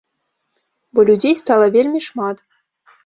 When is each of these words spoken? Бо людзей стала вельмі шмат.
Бо 0.93 1.05
людзей 1.09 1.35
стала 1.43 1.67
вельмі 1.77 1.99
шмат. 2.07 2.37